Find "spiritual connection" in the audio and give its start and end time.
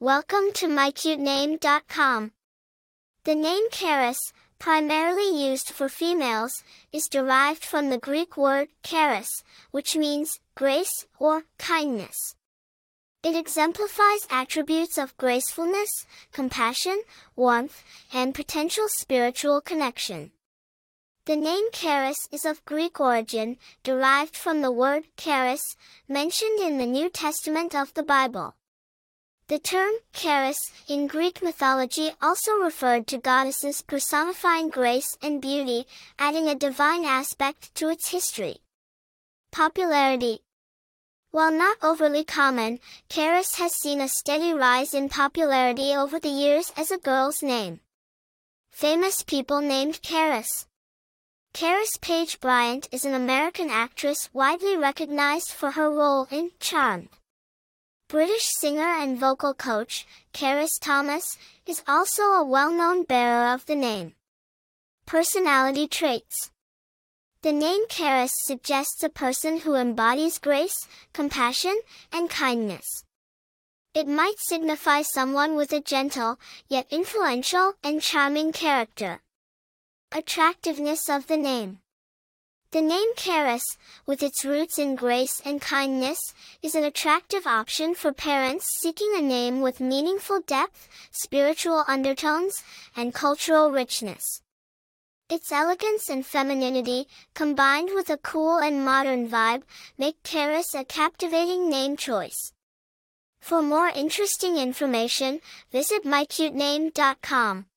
18.86-20.30